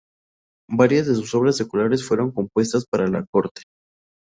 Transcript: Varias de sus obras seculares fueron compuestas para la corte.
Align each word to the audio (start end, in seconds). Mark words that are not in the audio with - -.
Varias 0.71 1.05
de 1.05 1.13
sus 1.13 1.35
obras 1.35 1.57
seculares 1.57 2.03
fueron 2.03 2.31
compuestas 2.31 2.87
para 2.89 3.05
la 3.07 3.23
corte. 3.31 3.61